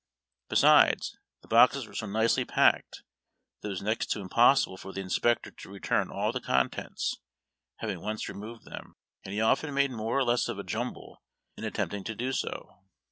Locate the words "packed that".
2.43-3.67